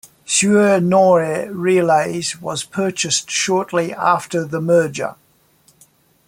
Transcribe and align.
Suir-Nore 0.25 1.47
Relays 1.51 2.41
was 2.41 2.63
purchased 2.63 3.29
shortly 3.29 3.93
after 3.93 4.43
the 4.43 4.59
merger. 4.59 5.13